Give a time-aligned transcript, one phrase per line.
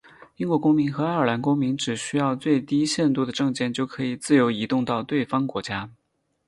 [0.37, 5.91] 英国公民和爱尔兰公民只需要最低限度的证件就可以自由移动到对方国家。